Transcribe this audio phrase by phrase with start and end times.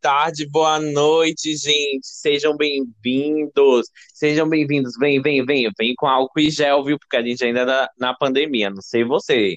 [0.00, 2.06] tarde, boa noite, gente.
[2.06, 3.86] Sejam bem-vindos.
[4.14, 4.94] Sejam bem-vindos.
[4.98, 5.70] Vem, vem, vem.
[5.78, 6.98] Vem com álcool e gel, viu?
[6.98, 9.56] Porque a gente ainda tá na pandemia, não sei você.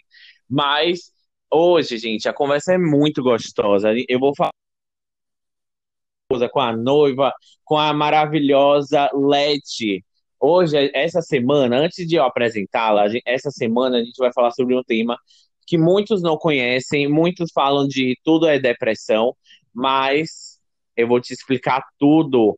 [0.50, 1.12] Mas
[1.52, 3.90] hoje, gente, a conversa é muito gostosa.
[4.08, 4.52] Eu vou falar
[6.52, 7.32] com a noiva,
[7.64, 10.04] com a maravilhosa Leti.
[10.40, 14.84] Hoje, essa semana, antes de eu apresentá-la, essa semana a gente vai falar sobre um
[14.84, 15.18] tema
[15.68, 19.36] que muitos não conhecem, muitos falam de tudo é depressão,
[19.74, 20.60] mas
[20.96, 22.58] eu vou te explicar tudo.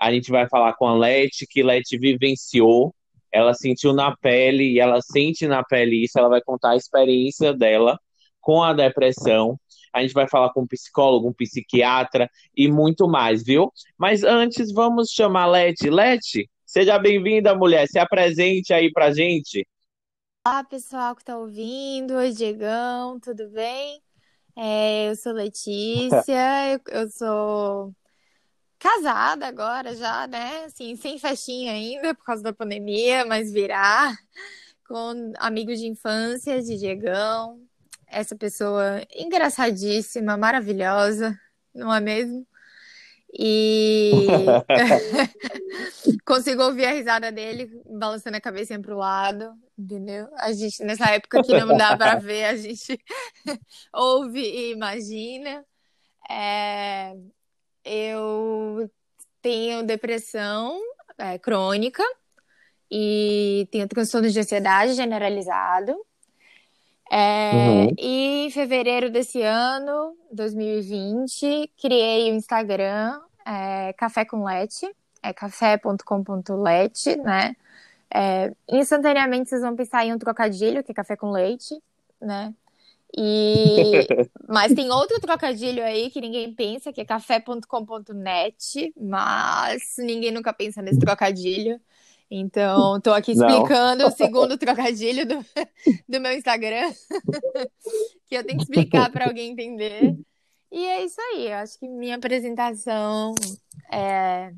[0.00, 2.94] A gente vai falar com a Leti, que Leti vivenciou,
[3.32, 7.52] ela sentiu na pele e ela sente na pele isso, ela vai contar a experiência
[7.52, 7.98] dela
[8.40, 9.58] com a depressão.
[9.92, 13.72] A gente vai falar com um psicólogo, um psiquiatra e muito mais, viu?
[13.98, 15.90] Mas antes, vamos chamar a Leti.
[15.90, 17.86] Leti, seja bem-vinda, mulher.
[17.88, 19.66] Se apresente aí pra gente.
[20.46, 22.14] Olá, pessoal que está ouvindo.
[22.14, 24.00] Oi, Diegão, tudo bem?
[24.56, 27.94] É, eu sou Letícia, eu, eu sou
[28.78, 30.64] casada agora já, né?
[30.64, 34.16] Assim, sem festinha ainda por causa da pandemia, mas virar
[34.88, 37.60] com amigos de infância de Diegão.
[38.06, 41.38] Essa pessoa engraçadíssima, maravilhosa,
[41.74, 42.46] não é mesmo?
[43.38, 44.26] E
[46.24, 50.28] consigo ouvir a risada dele balançando a cabeça para o lado, entendeu?
[50.38, 52.98] A gente, nessa época que não dá para ver, a gente
[53.92, 55.64] ouve e imagina.
[56.30, 57.14] É...
[57.84, 58.90] Eu
[59.40, 60.80] tenho depressão
[61.18, 62.02] é, crônica
[62.90, 65.94] e tenho transtorno de ansiedade generalizado.
[67.10, 67.94] É, uhum.
[67.98, 74.90] E em fevereiro desse ano, 2020, criei o Instagram é, Café com Lete,
[75.22, 77.54] é café.com.lete, né?
[78.12, 81.80] É, instantaneamente vocês vão pensar em um trocadilho, que é café com leite,
[82.20, 82.54] né?
[83.16, 84.06] E...
[84.48, 90.80] Mas tem outro trocadilho aí que ninguém pensa, que é café.com.net, mas ninguém nunca pensa
[90.80, 91.80] nesse trocadilho.
[92.30, 94.08] Então, estou aqui explicando Não.
[94.08, 95.44] o segundo trocadilho do,
[96.08, 96.92] do meu Instagram,
[98.26, 100.16] que eu tenho que explicar para alguém entender.
[100.70, 103.34] E é isso aí, eu acho que minha apresentação
[103.92, 104.52] é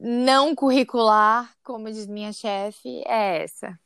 [0.00, 3.78] não curricular, como diz minha chefe, é essa.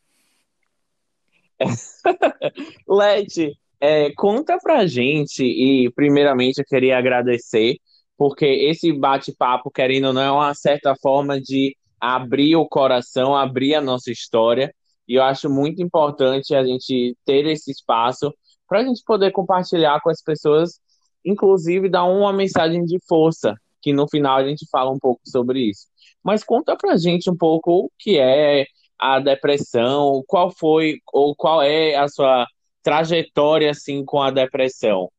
[2.88, 7.76] Leti, é, conta pra gente, e primeiramente eu queria agradecer,
[8.16, 13.74] porque esse bate-papo, querendo ou não, é uma certa forma de abrir o coração, abrir
[13.74, 14.74] a nossa história.
[15.08, 18.32] E eu acho muito importante a gente ter esse espaço
[18.72, 20.80] para a gente poder compartilhar com as pessoas,
[21.22, 25.68] inclusive dar uma mensagem de força, que no final a gente fala um pouco sobre
[25.68, 25.88] isso.
[26.24, 28.64] Mas conta pra gente um pouco o que é
[28.98, 32.46] a depressão, qual foi ou qual é a sua
[32.82, 35.10] trajetória assim com a depressão.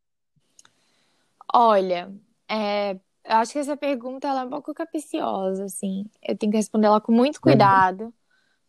[1.54, 2.12] Olha,
[2.50, 6.08] é, eu acho que essa pergunta ela é um pouco capciosa, assim.
[6.28, 8.14] Eu tenho que responder ela com muito uhum.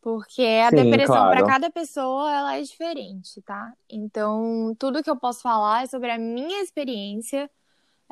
[0.04, 1.30] Porque a Sim, depressão claro.
[1.30, 3.72] para cada pessoa ela é diferente, tá?
[3.88, 7.50] Então, tudo que eu posso falar é sobre a minha experiência.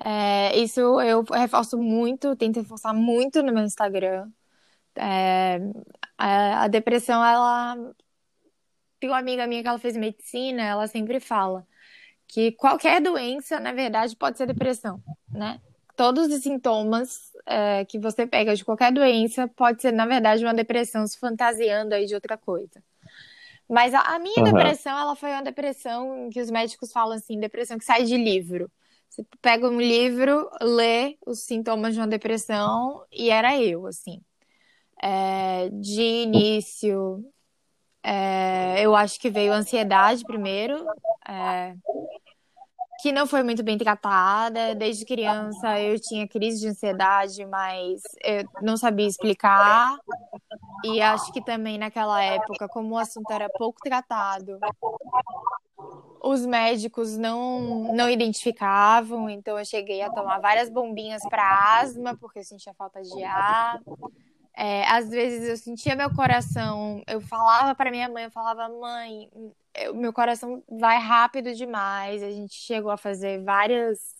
[0.02, 4.26] É, isso eu reforço muito, tento reforçar muito no meu Instagram.
[4.96, 5.60] É,
[6.16, 7.76] a, a depressão, ela.
[8.98, 11.66] Tem uma amiga minha que ela fez medicina, ela sempre fala
[12.26, 15.60] que qualquer doença, na verdade, pode ser depressão, né?
[15.96, 20.54] Todos os sintomas é, que você pega de qualquer doença pode ser, na verdade, uma
[20.54, 22.82] depressão se fantasiando aí de outra coisa.
[23.68, 24.44] Mas a, a minha uhum.
[24.44, 28.70] depressão, ela foi uma depressão que os médicos falam assim, depressão que sai de livro.
[29.08, 34.22] Você pega um livro, lê os sintomas de uma depressão e era eu, assim.
[35.02, 37.24] É, de início,
[38.02, 40.84] é, eu acho que veio ansiedade primeiro.
[41.28, 41.74] É,
[43.00, 44.74] que não foi muito bem tratada.
[44.74, 49.96] Desde criança eu tinha crise de ansiedade, mas eu não sabia explicar.
[50.84, 54.58] E acho que também naquela época, como o assunto era pouco tratado,
[56.22, 62.38] os médicos não, não identificavam, então eu cheguei a tomar várias bombinhas para asma, porque
[62.38, 63.80] eu sentia falta de ar.
[64.54, 69.30] É, às vezes eu sentia meu coração, eu falava para minha mãe, eu falava, mãe,
[69.90, 72.22] o meu coração vai rápido demais.
[72.22, 74.16] A gente chegou a fazer várias,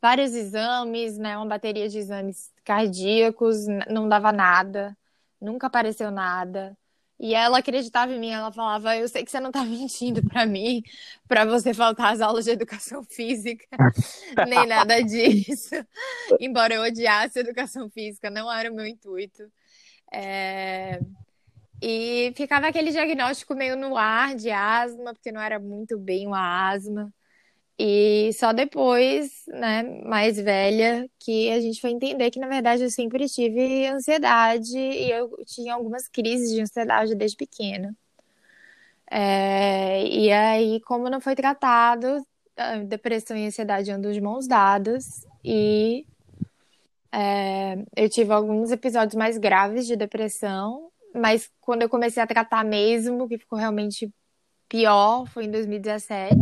[0.00, 1.36] vários exames, né?
[1.36, 4.96] Uma bateria de exames cardíacos, não dava nada,
[5.40, 6.76] nunca apareceu nada.
[7.22, 10.44] E ela acreditava em mim, ela falava: Eu sei que você não tá mentindo para
[10.46, 10.82] mim,
[11.28, 13.66] para você faltar às aulas de educação física,
[14.48, 15.74] nem nada disso.
[16.40, 19.44] Embora eu odiasse educação física, não era o meu intuito.
[20.12, 21.00] É...
[21.82, 26.70] E ficava aquele diagnóstico meio no ar de asma, porque não era muito bem uma
[26.70, 27.12] asma.
[27.78, 32.90] E só depois, né, mais velha, que a gente foi entender que, na verdade, eu
[32.90, 37.96] sempre tive ansiedade e eu tinha algumas crises de ansiedade desde pequena.
[39.10, 42.24] É, e aí, como não foi tratado,
[42.86, 45.26] depressão e ansiedade andam de mãos dadas.
[45.44, 46.06] E
[47.12, 52.64] é, eu tive alguns episódios mais graves de depressão, mas quando eu comecei a tratar
[52.64, 54.12] mesmo, que ficou realmente
[54.68, 56.36] pior, foi em 2017.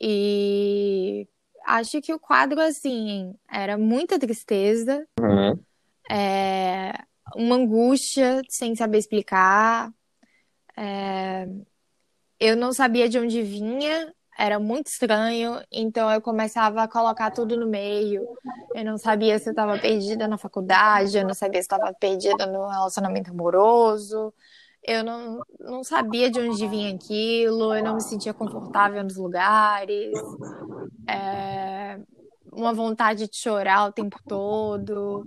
[0.00, 1.28] E
[1.64, 5.58] acho que o quadro, assim, era muita tristeza, Uhum.
[6.10, 6.92] é,
[7.36, 9.92] uma angústia sem saber explicar.
[10.76, 11.46] É,
[12.40, 17.56] eu não sabia de onde vinha, era muito estranho, então eu começava a colocar tudo
[17.56, 18.26] no meio.
[18.74, 22.46] Eu não sabia se eu estava perdida na faculdade, eu não sabia se estava perdida
[22.46, 24.32] no relacionamento amoroso.
[24.82, 30.12] Eu não, não sabia de onde vinha aquilo, eu não me sentia confortável nos lugares,
[31.08, 32.00] é,
[32.52, 35.26] uma vontade de chorar o tempo todo,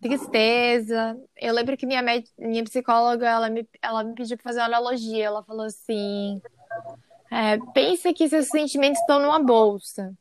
[0.00, 1.16] tristeza.
[1.36, 2.02] Eu lembro que minha,
[2.38, 5.26] minha psicóloga ela me, ela me pediu para fazer uma analogia.
[5.26, 6.40] Ela falou assim:
[7.30, 10.14] é, pensa que seus sentimentos estão numa bolsa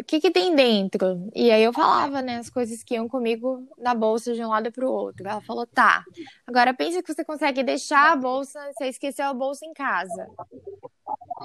[0.00, 1.30] o que que tem dentro?
[1.34, 4.72] E aí eu falava, né, as coisas que iam comigo na bolsa de um lado
[4.72, 5.28] para o outro.
[5.28, 6.04] Ela falou, tá,
[6.46, 10.26] agora pensa que você consegue deixar a bolsa, você esqueceu a bolsa em casa.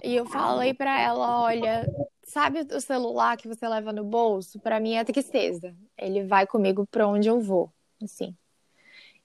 [0.03, 1.85] E eu falei para ela, olha,
[2.23, 4.59] sabe o celular que você leva no bolso?
[4.59, 5.75] Para mim é tristeza.
[5.97, 7.71] Ele vai comigo para onde eu vou,
[8.01, 8.35] assim.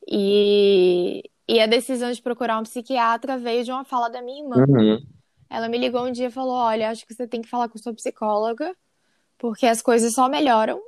[0.08, 4.64] E, e a decisão de procurar um psiquiatra veio de uma fala da minha irmã.
[4.68, 5.04] Uhum.
[5.50, 7.76] Ela me ligou um dia e falou: Olha, acho que você tem que falar com
[7.76, 8.72] sua psicóloga
[9.36, 10.80] porque as coisas só melhoram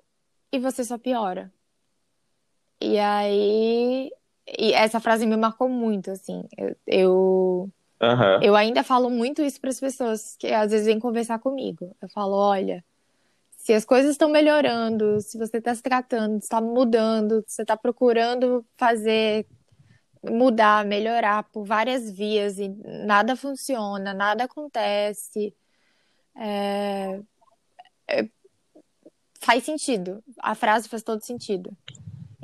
[0.52, 1.52] e você só piora.
[2.80, 4.10] E aí.
[4.46, 6.44] E essa frase me marcou muito, assim.
[6.56, 7.70] Eu, eu,
[8.00, 8.42] uhum.
[8.42, 11.96] eu ainda falo muito isso para as pessoas que às vezes vêm conversar comigo.
[12.00, 12.84] Eu falo: olha,
[13.56, 18.64] se as coisas estão melhorando, se você está se tratando, está mudando, você está procurando
[18.76, 19.44] fazer
[20.22, 25.54] mudar, melhorar por várias vias e nada funciona, nada acontece.
[26.36, 27.20] É,
[28.08, 28.28] é,
[29.40, 30.22] faz sentido.
[30.38, 31.76] A frase faz todo sentido.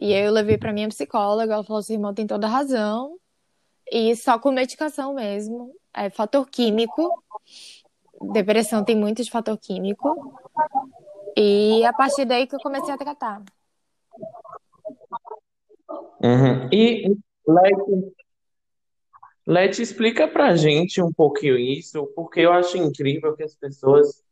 [0.00, 3.18] E eu levei para minha psicóloga, ela falou: seu irmão tem toda razão.
[3.90, 5.74] E só com medicação mesmo.
[5.94, 7.22] É fator químico.
[8.32, 10.38] Depressão tem muito de fator químico.
[11.36, 13.42] E a partir daí que eu comecei a tratar.
[16.20, 16.68] Uhum.
[16.72, 17.16] E
[17.48, 18.14] Leti,
[19.46, 24.22] Leti, explica pra gente um pouquinho isso, porque eu acho incrível que as pessoas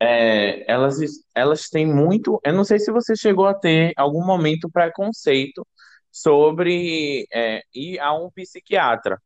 [0.00, 0.98] é, elas,
[1.34, 2.40] elas têm muito.
[2.44, 5.64] Eu não sei se você chegou a ter algum momento preconceito
[6.10, 9.20] sobre é, ir a um psiquiatra,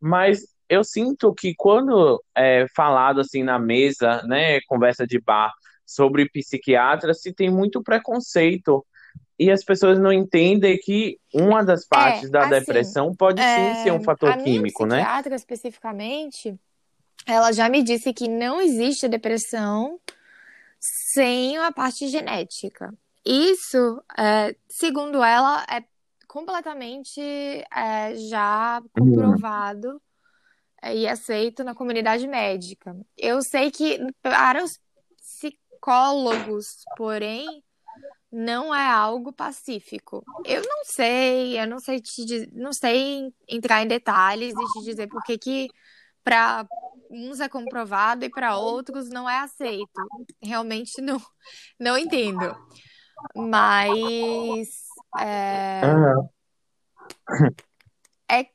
[0.00, 5.52] mas eu sinto que quando é falado assim na mesa, né, conversa de bar
[5.84, 8.84] sobre psiquiatra, se tem muito preconceito
[9.38, 13.82] e as pessoas não entendem que uma das partes é, da assim, depressão pode sim
[13.82, 14.96] ser um é, fator a minha químico, né?
[14.96, 16.58] psiquiatra especificamente,
[17.26, 19.98] ela já me disse que não existe depressão
[20.78, 22.92] sem a parte genética.
[23.24, 25.84] Isso, é, segundo ela, é
[26.26, 30.00] completamente é, já comprovado
[30.82, 32.96] é, e aceito na comunidade médica.
[33.16, 34.80] Eu sei que para os
[35.16, 37.62] psicólogos, porém,
[38.32, 40.24] não é algo pacífico.
[40.44, 45.06] Eu não sei, eu não sei te, não sei entrar em detalhes e te dizer
[45.06, 45.68] por que que
[46.24, 46.66] para
[47.10, 50.08] uns é comprovado e para outros não é aceito.
[50.42, 51.20] Realmente não,
[51.78, 52.56] não entendo.
[53.36, 54.68] Mas
[55.18, 55.82] é,
[58.30, 58.46] é,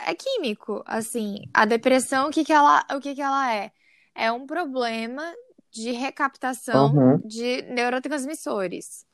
[0.00, 1.44] é químico, assim.
[1.54, 3.70] A depressão, o que que ela, o que que ela é?
[4.14, 5.32] É um problema
[5.70, 7.18] de recaptação Uhum.
[7.24, 9.06] de neurotransmissores,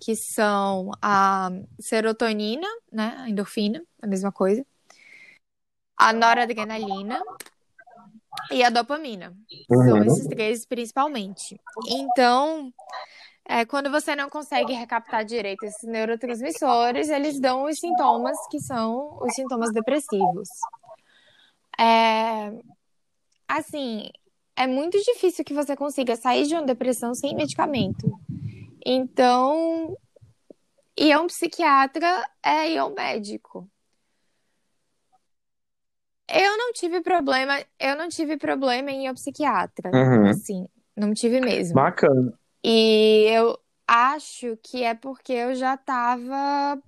[0.00, 1.50] que são a
[1.80, 4.64] serotonina, né, a endorfina, a mesma coisa,
[5.96, 7.20] a noradrenalina
[8.50, 9.36] e a dopamina.
[9.68, 10.04] São Uhum.
[10.04, 11.58] esses três principalmente.
[11.88, 12.72] Então,
[13.48, 19.18] é, quando você não consegue recaptar direito esses neurotransmissores, eles dão os sintomas que são
[19.20, 20.48] os sintomas depressivos.
[21.78, 22.52] É,
[23.48, 24.10] assim,
[24.56, 28.18] é muito difícil que você consiga sair de uma depressão sem medicamento.
[28.88, 29.98] Então,
[30.96, 33.68] ir a um psiquiatra é ir ao médico.
[36.28, 40.28] Eu não tive problema, eu não tive problema em ir ao psiquiatra, Uhum.
[40.28, 41.74] assim, não tive mesmo.
[41.74, 42.38] Bacana.
[42.62, 46.80] E eu acho que é porque eu já tava,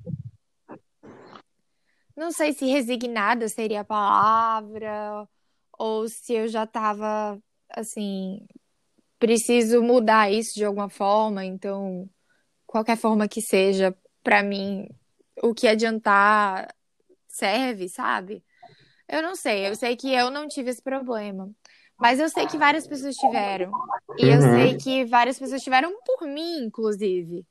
[2.17, 5.29] não sei se resignada seria a palavra,
[5.77, 7.41] ou se eu já tava
[7.71, 8.47] assim,
[9.19, 12.09] preciso mudar isso de alguma forma, então,
[12.67, 14.89] qualquer forma que seja, para mim,
[15.43, 16.75] o que adiantar
[17.27, 18.43] serve, sabe?
[19.09, 21.51] Eu não sei, eu sei que eu não tive esse problema.
[21.99, 23.73] Mas eu sei que várias pessoas tiveram.
[24.19, 24.55] E eu uhum.
[24.55, 27.45] sei que várias pessoas tiveram por mim, inclusive.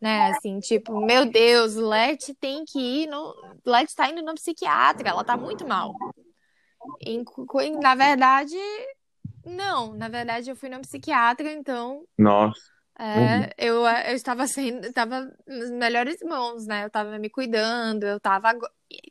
[0.00, 3.34] Né, assim, tipo, meu Deus, Let tem que ir no.
[3.66, 5.92] Let tá indo no psiquiatra, ela tá muito mal.
[7.04, 7.22] E,
[7.80, 8.56] na verdade,
[9.48, 9.94] não.
[9.94, 12.04] Na verdade, eu fui no psiquiatra, então.
[12.16, 12.60] Nossa.
[12.98, 13.48] É, uhum.
[13.56, 16.82] eu, eu estava sendo, estava nas melhores mãos, né?
[16.82, 18.50] Eu estava me cuidando, eu estava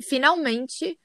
[0.04, 1.00] finalmente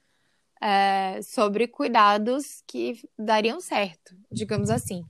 [0.61, 5.03] é, sobre cuidados que dariam certo, digamos assim.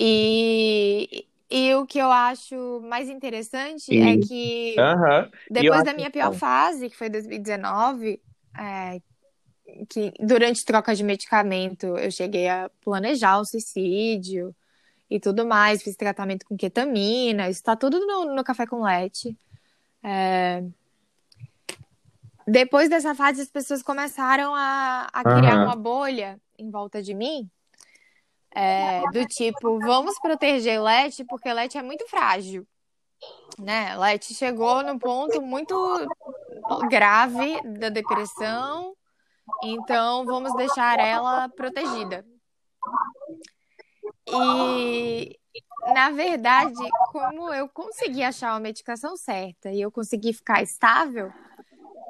[0.00, 5.30] E, e o que eu acho mais interessante é que uhum.
[5.50, 8.18] depois da minha pior fase, que foi 2019,
[8.58, 9.00] é,
[9.88, 14.54] que durante troca de medicamento eu cheguei a planejar o suicídio
[15.10, 19.36] e tudo mais, fiz tratamento com ketamina, isso tá tudo no, no café com leite.
[20.02, 20.64] É,
[22.46, 25.64] depois dessa fase, as pessoas começaram a, a criar uhum.
[25.64, 27.48] uma bolha em volta de mim.
[28.54, 32.66] É, do tipo, vamos proteger Leti, porque Leti é muito frágil.
[33.58, 33.96] Né?
[33.96, 35.74] Leti chegou num ponto muito
[36.90, 38.94] grave da depressão,
[39.62, 42.24] então vamos deixar ela protegida.
[44.28, 45.38] E
[45.94, 46.74] na verdade,
[47.10, 51.32] como eu consegui achar a medicação certa e eu consegui ficar estável,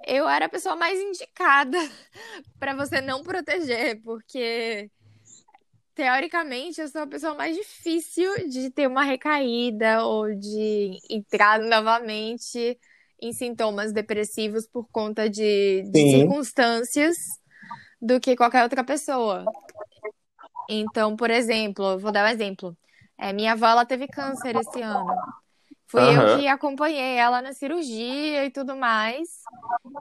[0.06, 1.78] eu era a pessoa mais indicada
[2.58, 4.90] para você não proteger, porque
[5.94, 12.78] teoricamente eu sou a pessoa mais difícil de ter uma recaída ou de entrar novamente
[13.22, 17.16] em sintomas depressivos por conta de, de circunstâncias
[18.00, 19.44] do que qualquer outra pessoa.
[20.68, 22.76] Então, por exemplo, vou dar um exemplo.
[23.16, 25.14] É, minha avó ela teve câncer esse ano.
[25.86, 26.10] Fui uhum.
[26.10, 29.28] eu que acompanhei ela na cirurgia e tudo mais.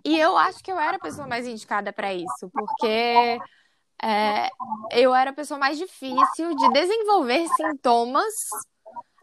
[0.03, 3.37] E eu acho que eu era a pessoa mais indicada para isso, porque
[4.01, 4.49] é,
[4.93, 8.33] eu era a pessoa mais difícil de desenvolver sintomas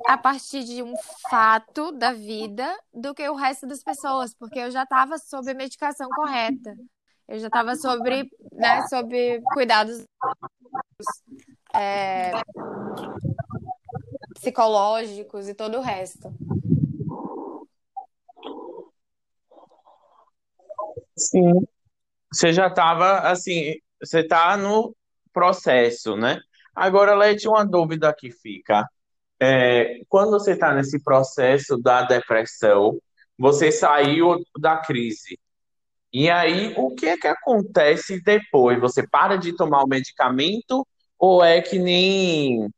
[0.07, 0.95] a partir de um
[1.31, 5.55] fato da vida do que o resto das pessoas, porque eu já estava sob a
[5.55, 6.76] medicação correta.
[7.26, 10.02] Eu já estava sobre, né, sobre cuidados
[11.75, 12.33] é,
[14.35, 16.33] psicológicos e todo o resto.
[21.17, 21.67] Sim.
[22.33, 24.95] Você já estava assim, você está no
[25.33, 26.40] processo, né?
[26.75, 28.88] Agora, Leti, uma dúvida que fica.
[29.40, 32.99] É, quando você está nesse processo da depressão,
[33.38, 35.38] você saiu da crise.
[36.12, 38.80] E aí, o que é que acontece depois?
[38.80, 40.87] Você para de tomar o medicamento
[41.18, 42.68] ou é que nem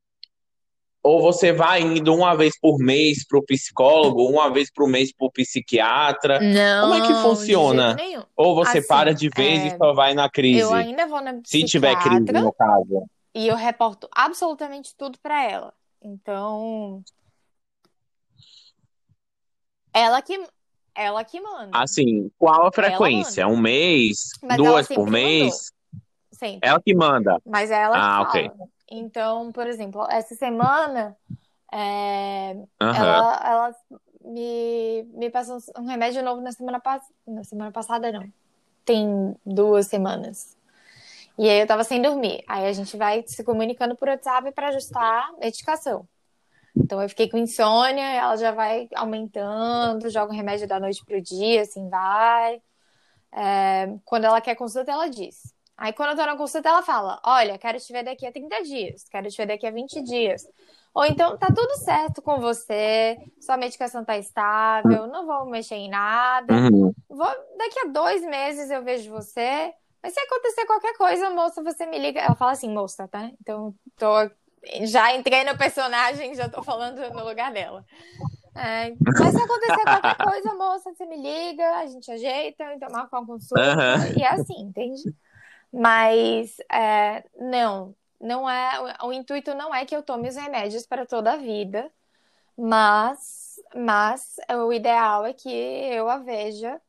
[1.02, 5.10] ou você vai indo uma vez por mês para o psicólogo, uma vez por mês
[5.12, 6.38] para o psiquiatra?
[6.40, 6.90] Não.
[6.90, 7.96] Como é que funciona?
[8.36, 9.66] Ou você assim, para de vez é...
[9.68, 10.60] e só vai na crise?
[10.60, 13.06] Eu ainda vou na Se tiver crise, no caso.
[13.34, 15.72] E eu reporto absolutamente tudo para ela.
[16.02, 17.02] Então.
[19.92, 20.40] Ela que,
[20.94, 21.70] ela que manda.
[21.72, 23.46] Assim, qual a frequência?
[23.46, 24.30] Um mês?
[24.42, 25.72] Mas duas por mês?
[26.32, 26.68] Sempre.
[26.68, 27.40] Ela que manda.
[27.44, 28.28] Mas ela que ah, fala.
[28.28, 28.50] ok.
[28.90, 31.16] Então, por exemplo, essa semana
[31.72, 32.94] é, uhum.
[32.94, 33.76] ela, ela
[34.24, 37.12] me, me passou um remédio novo na semana, passada.
[37.26, 38.32] na semana passada, não.
[38.84, 40.56] Tem duas semanas.
[41.38, 42.42] E aí eu tava sem dormir.
[42.46, 46.06] Aí a gente vai se comunicando por WhatsApp para ajustar a medicação.
[46.76, 51.20] Então eu fiquei com insônia, ela já vai aumentando, joga o remédio da noite pro
[51.20, 52.60] dia, assim vai.
[53.32, 55.54] É, quando ela quer consulta, ela diz.
[55.76, 58.62] Aí quando eu tô na consulta, ela fala: Olha, quero te ver daqui a 30
[58.62, 60.46] dias, quero te ver daqui a 20 dias.
[60.92, 65.88] Ou então, tá tudo certo com você, sua medicação tá estável, não vou mexer em
[65.88, 66.52] nada.
[66.52, 66.92] Uhum.
[67.08, 69.72] Vou, daqui a dois meses eu vejo você.
[70.02, 72.20] Mas se acontecer qualquer coisa, moça, você me liga.
[72.20, 73.30] Ela fala assim, moça, tá?
[73.40, 74.30] Então, tô,
[74.82, 77.84] já entrei no personagem, já tô falando no lugar dela.
[78.56, 83.18] É, mas se acontecer qualquer coisa, moça, você me liga, a gente ajeita, então marca
[83.18, 83.62] uma consulta.
[83.62, 84.18] Uhum.
[84.18, 85.02] E é assim, entende?
[85.72, 88.96] Mas é, não, não é.
[89.02, 91.90] O intuito não é que eu tome os remédios para toda a vida,
[92.56, 96.80] mas, mas o ideal é que eu a veja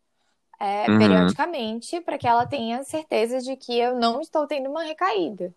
[0.62, 1.00] é, uhum.
[1.00, 5.54] periodicamente para que ela tenha certeza de que eu não estou tendo uma recaída.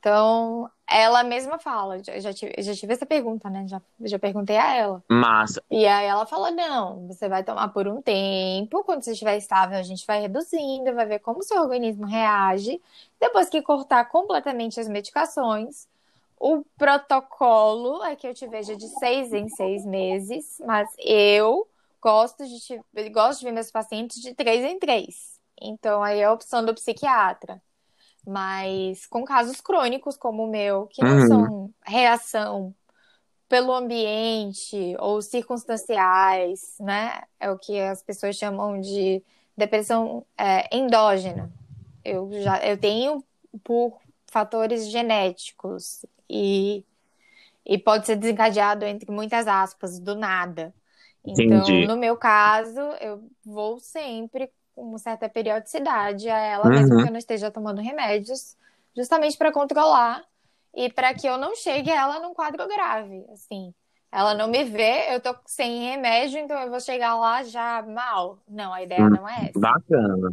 [0.00, 3.66] Então, ela mesma fala, já, tive, já tive essa pergunta, né?
[3.68, 5.04] Já, já perguntei a ela.
[5.10, 5.62] Massa.
[5.70, 9.78] E aí ela falou: não, você vai tomar por um tempo, quando você estiver estável,
[9.78, 12.80] a gente vai reduzindo, vai ver como o seu organismo reage.
[13.20, 15.88] Depois que cortar completamente as medicações,
[16.38, 21.66] O protocolo é que eu te veja de seis em seis meses, mas eu
[22.06, 25.40] gosto de, te, gosto de ver meus pacientes de três em três.
[25.60, 27.60] Então, aí é a opção do psiquiatra.
[28.24, 31.26] Mas com casos crônicos como o meu, que não uhum.
[31.26, 32.74] são reação
[33.48, 37.22] pelo ambiente ou circunstanciais, né?
[37.40, 39.22] É o que as pessoas chamam de
[39.56, 41.52] depressão é, endógena.
[42.04, 43.24] Eu já eu tenho
[43.64, 43.98] por
[44.30, 46.84] fatores genéticos e,
[47.64, 50.72] e pode ser desencadeado entre muitas aspas do nada.
[51.26, 51.86] Então, Entendi.
[51.88, 56.70] no meu caso, eu vou sempre com uma certa periodicidade a ela, uhum.
[56.70, 58.56] mesmo que eu não esteja tomando remédios,
[58.94, 60.22] justamente para controlar
[60.74, 63.74] e para que eu não chegue a ela num quadro grave, assim.
[64.12, 68.38] Ela não me vê, eu tô sem remédio, então eu vou chegar lá já mal.
[68.48, 69.58] Não, a ideia hum, não é essa.
[69.58, 70.30] Bacana.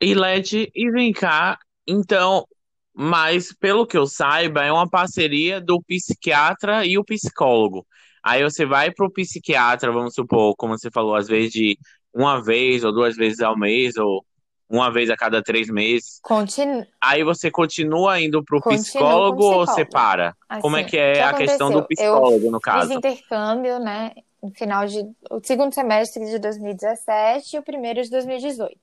[0.00, 2.46] E Leti, e vem cá, então,
[2.94, 7.84] mas pelo que eu saiba, é uma parceria do psiquiatra e o psicólogo.
[8.22, 11.78] Aí você vai pro psiquiatra, vamos supor, como você falou, às vezes de
[12.14, 14.24] uma vez ou duas vezes ao mês, ou
[14.70, 16.20] uma vez a cada três meses.
[16.22, 16.86] Continu...
[17.00, 20.34] Aí você continua indo pro psicólogo, psicólogo, ou você para?
[20.48, 22.88] Assim, Como é que é que a questão do psicólogo, eu no caso?
[22.88, 24.12] Fiz intercâmbio, né?
[24.42, 25.00] No final de.
[25.30, 28.78] O segundo semestre de 2017 e o primeiro de 2018.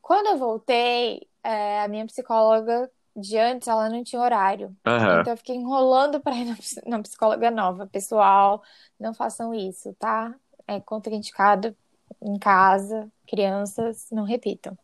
[0.00, 4.76] Quando eu voltei, é, a minha psicóloga de antes, ela não tinha horário.
[4.86, 5.20] Uhum.
[5.20, 6.54] Então eu fiquei enrolando para ir
[6.86, 7.86] na psicóloga nova.
[7.86, 8.62] Pessoal,
[9.00, 10.34] não façam isso, tá?
[10.68, 11.74] É contraindicado
[12.20, 14.76] em casa, crianças, não repitam.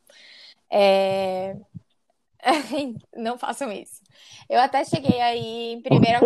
[0.70, 1.56] É...
[3.14, 4.00] não façam isso.
[4.48, 6.20] Eu até cheguei aí em primeira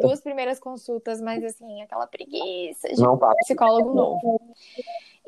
[0.00, 4.54] duas primeiras consultas, mas assim, aquela preguiça de não, psicólogo novo.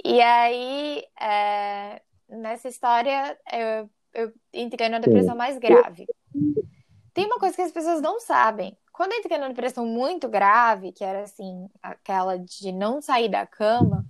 [0.04, 2.00] E aí, é...
[2.28, 6.06] nessa história, eu, eu entrei na depressão mais grave.
[7.12, 8.76] Tem uma coisa que as pessoas não sabem.
[8.93, 13.47] Quando eu entrei na depressão muito grave, que era assim, aquela de não sair da
[13.47, 14.04] cama,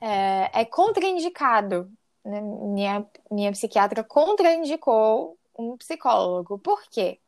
[0.00, 1.90] é, é contraindicado.
[2.24, 2.40] Né?
[2.40, 6.58] Minha, minha psiquiatra contraindicou um psicólogo.
[6.58, 7.20] Por quê?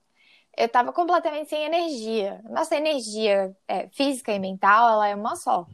[0.57, 2.41] Eu estava completamente sem energia.
[2.45, 5.67] Nossa energia é, física e mental, ela é uma só.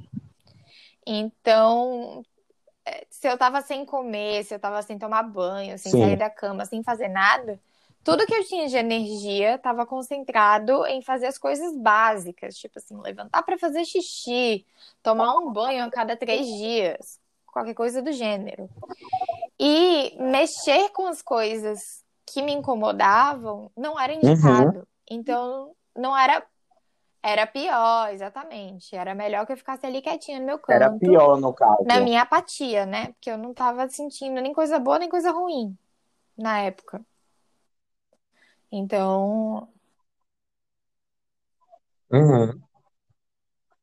[1.07, 2.23] Então,
[2.85, 6.01] é, se eu estava sem comer, se eu estava sem tomar banho, sem Sim.
[6.01, 7.59] sair da cama, sem fazer nada,
[8.09, 12.99] tudo que eu tinha de energia estava concentrado em fazer as coisas básicas, tipo assim,
[13.03, 14.65] levantar para fazer xixi,
[15.03, 18.71] tomar um banho a cada três dias, qualquer coisa do gênero.
[19.61, 24.79] E mexer com as coisas que me incomodavam não era indicado.
[24.79, 24.87] Uhum.
[25.11, 26.43] Então, não era.
[27.21, 28.95] Era pior, exatamente.
[28.95, 30.71] Era melhor que eu ficasse ali quietinha no meu canto.
[30.71, 31.83] Era pior, no caso.
[31.85, 33.09] Na minha apatia, né?
[33.09, 35.77] Porque eu não tava sentindo nem coisa boa, nem coisa ruim
[36.39, 37.05] na época.
[38.71, 39.69] Então,
[42.11, 42.63] Uhum.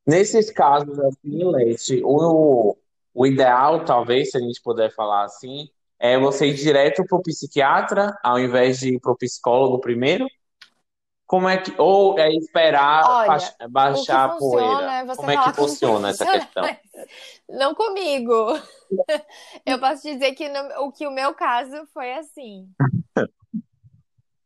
[0.06, 2.78] Nesses casos, assim, Leite, o,
[3.14, 5.68] o ideal, talvez, se a gente puder falar assim,
[6.00, 10.28] é você ir direto pro psiquiatra, ao invés de ir pro psicólogo primeiro?
[11.26, 11.74] Como é que.
[11.80, 14.92] Ou é esperar olha, baixar a poeira?
[14.92, 16.70] é você Como é que funciona essa questão?
[17.50, 18.54] Não comigo.
[19.66, 22.70] Eu posso dizer que no- o que o meu caso foi assim.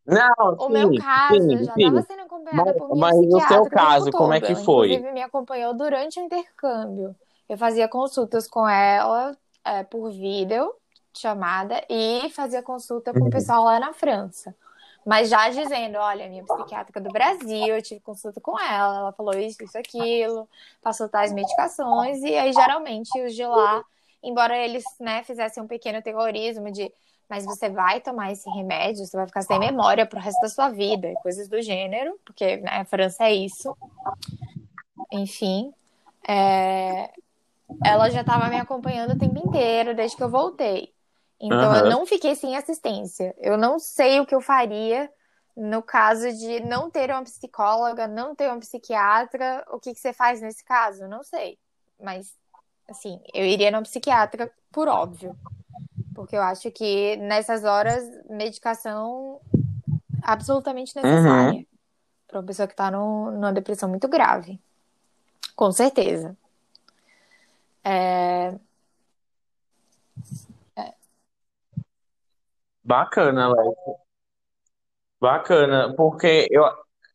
[0.09, 3.21] Não, O meu caso, sim, eu já estava sendo acompanhada Mas, por minha mas o
[3.21, 4.87] seu psiquiatra caso, como é que foi?
[4.87, 7.15] Inclusive, me acompanhou durante o intercâmbio.
[7.47, 10.73] Eu fazia consultas com ela, é, por vídeo,
[11.13, 13.29] chamada, e fazia consulta com o uhum.
[13.29, 14.55] pessoal lá na França.
[15.05, 19.33] Mas já dizendo, olha, minha psiquiatra do Brasil, eu tive consulta com ela, ela falou
[19.33, 20.47] isso, isso, aquilo,
[20.81, 23.83] passou tais medicações, e aí geralmente os de lá,
[24.21, 26.91] embora eles né, fizessem um pequeno terrorismo de
[27.29, 30.69] mas você vai tomar esse remédio, você vai ficar sem memória pro resto da sua
[30.69, 33.77] vida, coisas do gênero, porque né, a França é isso.
[35.11, 35.71] Enfim,
[36.27, 37.11] é...
[37.85, 40.91] ela já estava me acompanhando o tempo inteiro, desde que eu voltei.
[41.39, 41.75] Então uhum.
[41.75, 43.35] eu não fiquei sem assistência.
[43.37, 45.09] Eu não sei o que eu faria
[45.55, 49.63] no caso de não ter uma psicóloga, não ter um psiquiatra.
[49.69, 51.07] O que, que você faz nesse caso?
[51.07, 51.59] Não sei.
[52.01, 52.33] Mas,
[52.89, 55.35] assim, eu iria num psiquiatra, por óbvio.
[56.19, 59.39] Porque eu acho que nessas horas, medicação
[60.21, 61.59] absolutamente necessária.
[61.59, 61.65] Uhum.
[62.27, 64.59] Para uma pessoa que está numa depressão muito grave.
[65.55, 66.35] Com certeza.
[67.85, 68.53] É...
[70.75, 70.93] É.
[72.83, 73.77] Bacana, Alex.
[75.21, 76.65] Bacana, porque eu,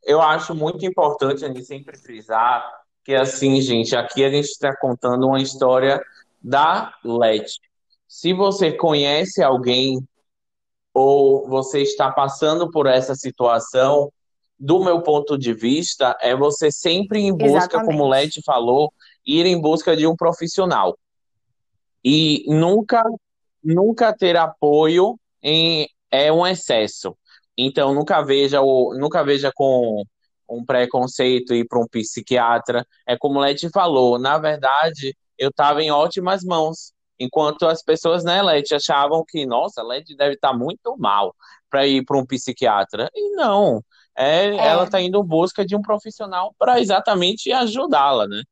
[0.03, 2.67] eu acho muito importante a gente sempre frisar
[3.05, 6.03] que, assim, gente, aqui a gente está contando uma história
[6.43, 7.61] da Leti.
[8.15, 9.99] Se você conhece alguém
[10.95, 14.09] ou você está passando por essa situação,
[14.57, 17.87] do meu ponto de vista, é você sempre em busca, Exatamente.
[17.87, 18.95] como o Leti falou,
[19.27, 20.97] ir em busca de um profissional.
[22.05, 23.03] E nunca,
[23.61, 27.19] nunca ter apoio em, é um excesso.
[27.59, 30.05] Então, nunca veja, o, nunca veja com
[30.49, 32.87] um preconceito ir para um psiquiatra.
[33.09, 36.94] É como o Leti falou, na verdade, eu estava em ótimas mãos.
[37.19, 41.35] Enquanto as pessoas, né, Leti, achavam que, nossa, Leti deve estar tá muito mal
[41.71, 43.11] para ir para um psiquiatra.
[43.15, 43.83] E não,
[44.17, 44.57] é, é.
[44.57, 48.43] ela está indo em busca de um profissional para exatamente ajudá-la, né?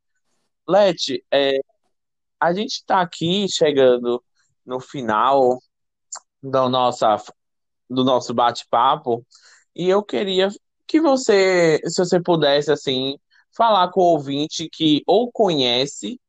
[0.69, 1.59] Leti, é,
[2.41, 4.23] a gente está aqui chegando
[4.65, 5.59] no final
[6.43, 7.17] da nossa,
[7.89, 9.25] do nosso bate-papo
[9.75, 10.49] e eu queria
[10.87, 13.19] que você, se você pudesse, assim,
[13.57, 16.21] falar com o ouvinte que ou conhece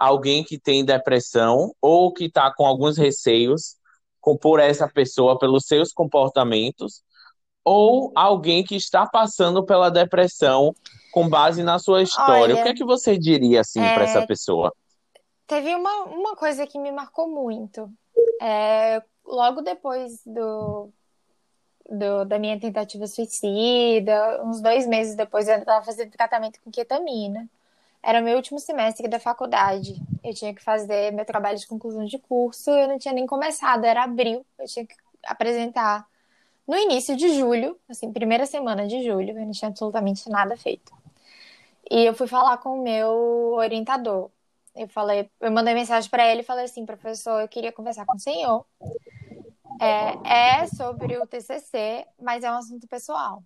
[0.00, 3.76] alguém que tem depressão ou que está com alguns receios
[4.40, 7.02] por essa pessoa, pelos seus comportamentos,
[7.62, 10.74] ou alguém que está passando pela depressão
[11.12, 12.54] com base na sua história.
[12.54, 13.94] Olha, o que é que você diria assim é...
[13.94, 14.72] para essa pessoa?
[15.46, 17.90] Teve uma, uma coisa que me marcou muito.
[18.40, 20.88] É, logo depois do,
[21.90, 27.48] do, da minha tentativa suicida, uns dois meses depois eu estava fazendo tratamento com ketamina.
[28.02, 30.00] Era o meu último semestre da faculdade.
[30.24, 32.70] Eu tinha que fazer meu trabalho de conclusão de curso.
[32.70, 34.44] Eu não tinha nem começado, era abril.
[34.58, 36.06] Eu tinha que apresentar
[36.66, 39.30] no início de julho, assim, primeira semana de julho.
[39.30, 40.92] Eu não tinha absolutamente nada feito.
[41.90, 44.30] E eu fui falar com o meu orientador.
[44.74, 48.16] Eu falei, eu mandei mensagem para ele e falei assim, professor, eu queria conversar com
[48.16, 48.64] o senhor.
[49.80, 53.42] É, é sobre o TCC, mas é um assunto pessoal.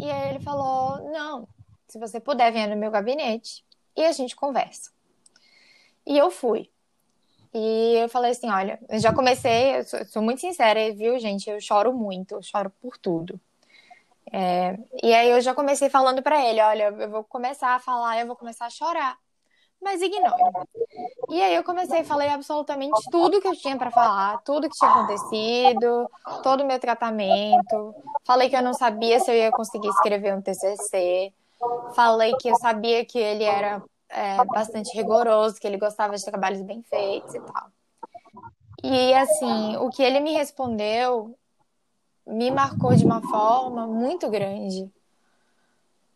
[0.00, 1.46] E aí ele falou, não,
[1.86, 3.64] se você puder, venha no meu gabinete
[3.96, 4.90] e a gente conversa.
[6.06, 6.70] E eu fui.
[7.54, 11.50] E eu falei assim: olha, eu já comecei, eu sou, sou muito sincera, viu, gente?
[11.50, 13.38] Eu choro muito, eu choro por tudo.
[14.32, 18.18] É, e aí eu já comecei falando para ele: olha, eu vou começar a falar,
[18.18, 19.18] eu vou começar a chorar,
[19.80, 20.42] mas ignore.
[21.28, 24.90] E aí eu comecei, falei absolutamente tudo que eu tinha para falar, tudo que tinha
[24.90, 26.08] acontecido,
[26.42, 27.94] todo o meu tratamento.
[28.24, 31.34] Falei que eu não sabia se eu ia conseguir escrever um TCC.
[31.94, 36.62] Falei que eu sabia que ele era é, bastante rigoroso, que ele gostava de trabalhos
[36.62, 37.70] bem feitos e tal.
[38.82, 41.36] E assim, o que ele me respondeu
[42.26, 44.90] me marcou de uma forma muito grande.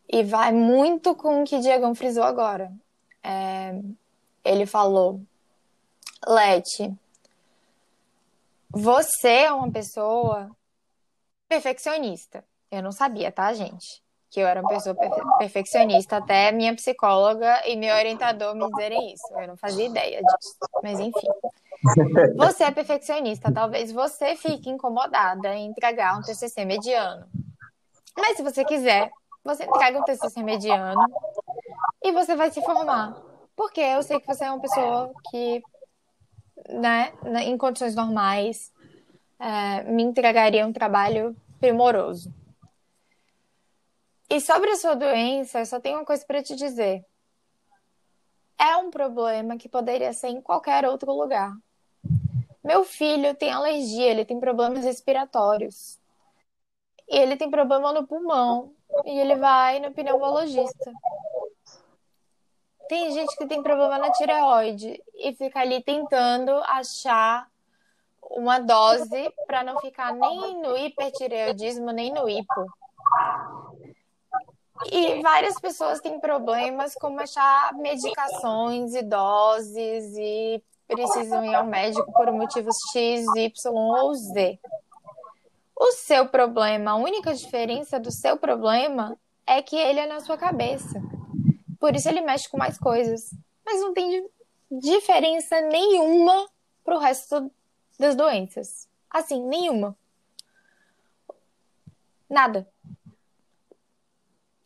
[0.09, 2.71] E vai muito com o que Diegão frisou agora.
[3.23, 3.79] É,
[4.43, 5.21] ele falou:
[6.25, 6.93] Leti,
[8.69, 10.49] você é uma pessoa
[11.47, 12.43] perfeccionista.
[12.69, 14.01] Eu não sabia, tá, gente?
[14.37, 14.95] Que eu era uma pessoa
[15.39, 19.25] perfeccionista, até minha psicóloga e meu orientador me dizerem isso.
[19.33, 21.27] Eu não fazia ideia disso, mas enfim.
[22.37, 27.25] Você é perfeccionista, talvez você fique incomodada em entregar um TCC mediano.
[28.15, 29.11] Mas se você quiser,
[29.43, 31.01] você entrega um TCC mediano
[32.03, 33.15] e você vai se formar.
[33.55, 35.63] Porque eu sei que você é uma pessoa que,
[36.69, 37.11] né,
[37.43, 38.71] em condições normais,
[39.39, 42.33] é, me entregaria um trabalho primoroso.
[44.29, 47.05] E sobre a sua doença, eu só tenho uma coisa para te dizer.
[48.59, 51.53] É um problema que poderia ser em qualquer outro lugar.
[52.63, 55.99] Meu filho tem alergia, ele tem problemas respiratórios.
[57.07, 58.73] E ele tem problema no pulmão.
[59.05, 60.91] E ele vai no pneumologista.
[62.89, 67.49] Tem gente que tem problema na tireoide e fica ali tentando achar
[68.21, 72.65] uma dose para não ficar nem no hipertireoidismo, nem no hipo.
[74.85, 82.11] E várias pessoas têm problemas como achar medicações e doses e precisam ir ao médico
[82.13, 84.59] por motivos X, Y ou Z.
[85.75, 90.37] O seu problema, a única diferença do seu problema é que ele é na sua
[90.37, 91.01] cabeça.
[91.79, 93.31] Por isso ele mexe com mais coisas.
[93.65, 94.27] Mas não tem
[94.71, 96.47] diferença nenhuma
[96.83, 97.51] pro resto
[97.99, 98.87] das doenças.
[99.09, 99.95] Assim, nenhuma.
[102.29, 102.67] Nada.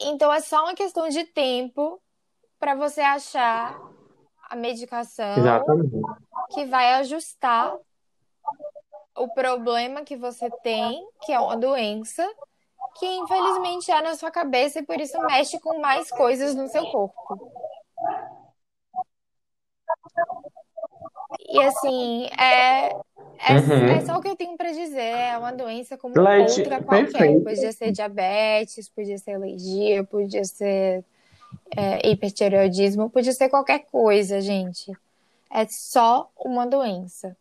[0.03, 2.01] Então é só uma questão de tempo
[2.59, 3.79] para você achar
[4.49, 6.01] a medicação Exatamente.
[6.53, 7.75] que vai ajustar
[9.15, 12.27] o problema que você tem, que é uma doença,
[12.97, 16.85] que infelizmente é na sua cabeça e por isso mexe com mais coisas no seu
[16.91, 17.51] corpo.
[21.39, 22.89] E assim, é,
[23.47, 23.85] é, uhum.
[23.85, 24.99] é, só o que eu tenho para dizer.
[24.99, 27.11] É uma doença como Leite, outra qualquer.
[27.11, 27.43] Perfeito.
[27.43, 31.03] Podia ser diabetes, podia ser alergia, podia ser
[31.75, 34.91] é, hipertireoidismo, podia ser qualquer coisa, gente.
[35.49, 37.35] É só uma doença.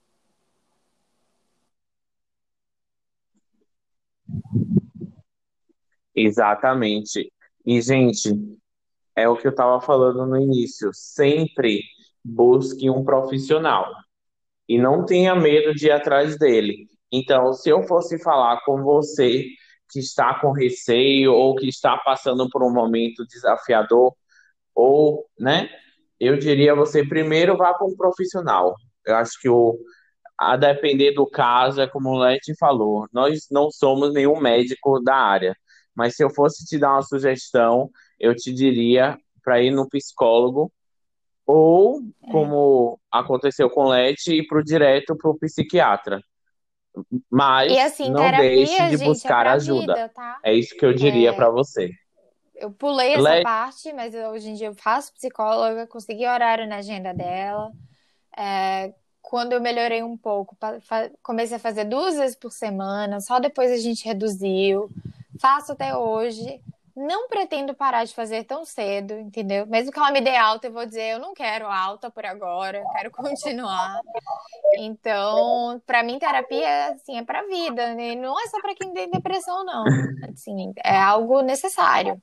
[6.15, 7.31] Exatamente.
[7.65, 8.31] E, gente,
[9.15, 10.91] é o que eu estava falando no início.
[10.95, 11.83] Sempre
[12.25, 13.87] busque um profissional
[14.71, 16.87] e não tenha medo de ir atrás dele.
[17.11, 19.45] Então, se eu fosse falar com você
[19.91, 24.15] que está com receio ou que está passando por um momento desafiador,
[24.73, 25.69] ou, né,
[26.21, 28.77] eu diria você primeiro vá com um profissional.
[29.05, 29.77] Eu acho que o,
[30.39, 35.17] a depender do caso, é como o Leti falou, nós não somos nenhum médico da
[35.17, 35.57] área,
[35.97, 40.73] mas se eu fosse te dar uma sugestão, eu te diria para ir no psicólogo
[41.51, 42.31] ou, é.
[42.31, 46.23] como aconteceu com o Leti, ir pro, direto para o psiquiatra.
[47.31, 49.95] Mas assim, não terapia, deixe de gente, buscar é ajuda.
[49.95, 50.39] Vida, tá?
[50.45, 51.33] É isso que eu diria é...
[51.33, 51.91] para você.
[52.55, 57.15] Eu pulei essa parte, mas hoje em dia eu faço psicóloga, consegui horário na agenda
[57.15, 57.71] dela.
[58.37, 60.57] É, quando eu melhorei um pouco,
[61.23, 64.91] comecei a fazer duas vezes por semana, só depois a gente reduziu.
[65.41, 66.61] Faço até hoje.
[66.97, 69.67] Não pretendo parar de fazer tão cedo, entendeu?
[69.67, 72.83] Mesmo que ela me dê alta, eu vou dizer, eu não quero alta por agora,
[72.93, 74.01] quero continuar.
[74.77, 78.15] Então, para mim, terapia, assim, é pra vida, né?
[78.15, 79.85] Não é só para quem tem depressão, não.
[80.31, 82.21] Assim, é algo necessário.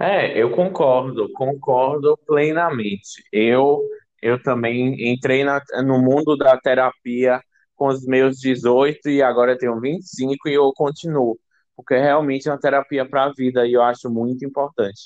[0.00, 3.24] É, eu concordo, concordo plenamente.
[3.32, 3.82] Eu,
[4.22, 7.40] eu também entrei na, no mundo da terapia
[7.74, 11.38] com os meus 18 e agora eu tenho 25 e eu continuo,
[11.76, 15.00] porque realmente é uma terapia para a vida e eu acho muito importante.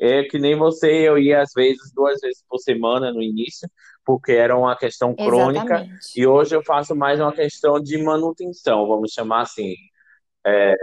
[0.00, 3.68] É que nem você, eu ia às vezes duas vezes por semana no início,
[4.04, 6.20] porque era uma questão crônica, Exatamente.
[6.20, 9.74] e hoje eu faço mais uma questão de manutenção, vamos chamar assim.
[10.46, 10.74] É,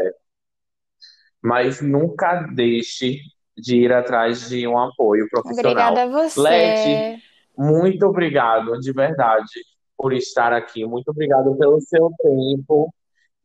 [1.42, 3.20] mas nunca deixe
[3.58, 5.72] de ir atrás de um apoio profissional.
[5.72, 6.40] Obrigada a você.
[6.40, 7.24] Leti,
[7.62, 9.52] muito obrigado, de verdade,
[9.96, 10.84] por estar aqui.
[10.84, 12.92] Muito obrigado pelo seu tempo.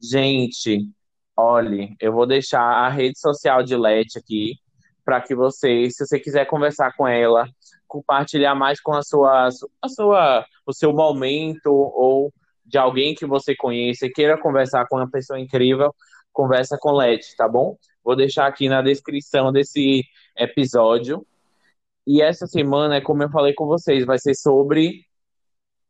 [0.01, 0.91] Gente,
[1.37, 4.55] olhe, eu vou deixar a rede social de Leti aqui
[5.05, 7.47] para que você, se você quiser conversar com ela,
[7.87, 9.49] compartilhar mais com a sua,
[9.83, 12.33] a sua, o seu momento ou
[12.65, 15.95] de alguém que você conheça queira conversar com uma pessoa incrível,
[16.33, 17.77] conversa com Leti, tá bom?
[18.03, 20.05] Vou deixar aqui na descrição desse
[20.37, 21.25] episódio.
[22.07, 25.03] E essa semana, como eu falei com vocês, vai ser sobre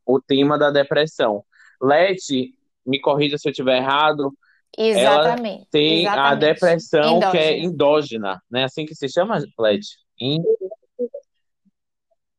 [0.06, 1.44] o tema da depressão.
[1.80, 2.54] Leti,
[2.86, 4.32] me corrija se eu estiver errado.
[4.76, 5.56] Exatamente.
[5.56, 6.32] Ela tem exatamente.
[6.32, 7.30] a depressão endógena.
[7.30, 8.64] que é endógena, né?
[8.64, 9.96] Assim que se chama, Leti?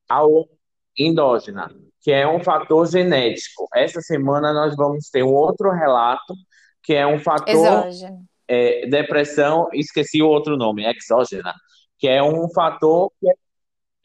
[0.09, 0.21] A
[0.97, 1.69] endógena,
[2.01, 3.67] que é um fator genético.
[3.75, 6.33] Essa semana nós vamos ter um outro relato,
[6.81, 7.85] que é um fator
[8.47, 11.53] é, depressão, esqueci o outro nome, exógena,
[11.99, 13.33] que é um fator que é,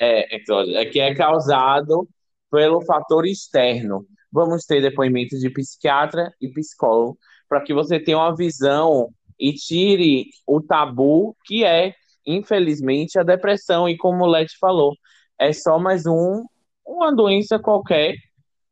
[0.05, 2.09] é, que é causado
[2.51, 4.07] pelo fator externo.
[4.31, 10.27] Vamos ter depoimentos de psiquiatra e psicólogo para que você tenha uma visão e tire
[10.47, 11.95] o tabu que é,
[12.27, 13.89] infelizmente, a depressão.
[13.89, 14.95] E como o Leti falou,
[15.39, 16.45] é só mais um,
[16.87, 18.15] uma doença qualquer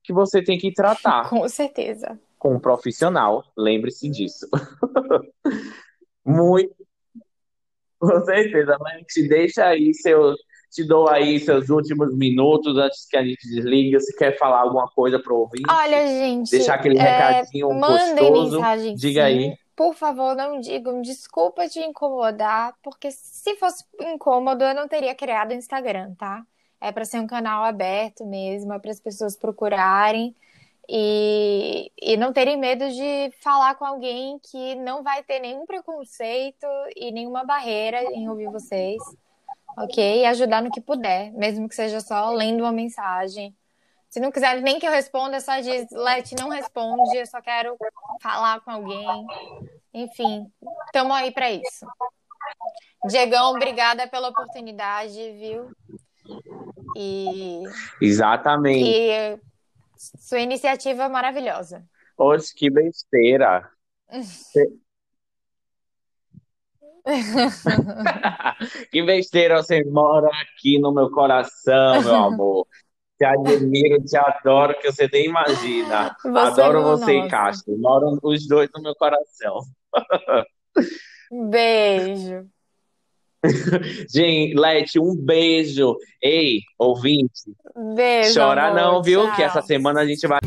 [0.02, 1.28] que você tem que tratar.
[1.28, 4.48] Com certeza com um profissional, lembre-se disso.
[6.24, 6.74] Muito.
[8.00, 10.34] Com certeza, mas te deixa aí seu,
[10.70, 13.98] te dou aí seus últimos minutos antes que a gente desliga.
[14.00, 15.62] Se quer falar alguma coisa para ouvir.
[15.68, 16.50] Olha, gente.
[16.50, 18.56] Deixar aquele é, recadinho mandem gostoso.
[18.56, 19.26] Mensagem, diga sim.
[19.26, 19.54] aí.
[19.74, 25.50] Por favor, não digam desculpa te incomodar, porque se fosse incômodo, eu não teria criado
[25.52, 26.44] o Instagram, tá?
[26.80, 30.35] É para ser um canal aberto mesmo, é para as pessoas procurarem
[30.88, 36.66] e, e não terem medo de falar com alguém que não vai ter nenhum preconceito
[36.96, 39.00] e nenhuma barreira em ouvir vocês,
[39.84, 40.22] ok?
[40.22, 43.56] E ajudar no que puder, mesmo que seja só lendo uma mensagem.
[44.08, 47.76] Se não quiser nem que eu responda, só diz, Leti, não responde, eu só quero
[48.20, 49.26] falar com alguém.
[49.94, 50.50] Enfim,
[50.86, 51.86] estamos aí para isso.
[53.06, 55.70] Diegão, obrigada pela oportunidade, viu?
[56.96, 57.62] E.
[58.00, 58.84] Exatamente.
[58.84, 59.38] E
[59.96, 61.84] sua iniciativa é maravilhosa.
[62.16, 63.70] Poxa, que besteira.
[68.90, 72.66] que besteira, você mora aqui no meu coração, meu amor.
[73.18, 76.16] Te admiro, te adoro, que você nem imagina.
[76.22, 77.76] Você adoro é você e Castro.
[77.78, 79.60] Moram os dois no meu coração.
[81.50, 82.46] Beijo.
[84.12, 85.96] Gente, Leti, um beijo.
[86.22, 87.54] Ei, ouvinte.
[87.94, 88.38] Beijo.
[88.38, 88.80] Chora amor.
[88.80, 89.26] não, viu?
[89.26, 89.36] Tchau.
[89.36, 90.40] Que essa semana a gente vai.